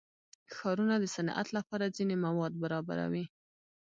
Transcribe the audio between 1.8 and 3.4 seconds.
ځینې مواد برابروي.